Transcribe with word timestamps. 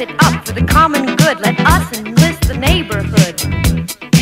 it 0.00 0.10
up 0.22 0.46
for 0.46 0.52
the 0.52 0.64
common 0.64 1.04
good. 1.16 1.40
Let 1.40 1.58
us 1.60 1.98
enlist 1.98 2.42
the 2.48 2.56
neighborhood. 2.56 4.19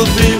sofrer 0.00 0.39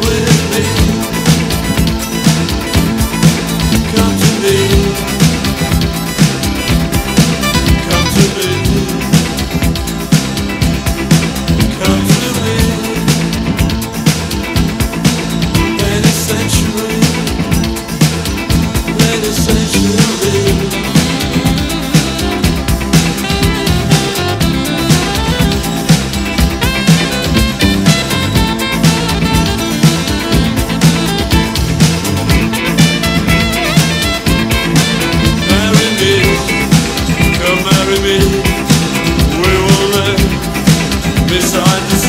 sun 41.51 42.00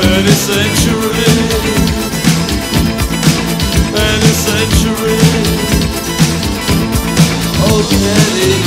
Any 0.00 0.32
century, 0.32 1.26
any 3.94 4.32
century, 4.32 5.18
oh 7.68 7.80
any. 7.92 8.57